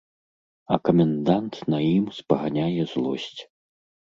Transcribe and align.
А 0.75 0.77
камендант 0.87 1.53
на 1.73 1.79
ім 1.97 2.05
спаганяе 2.21 2.81
злосць. 2.95 3.41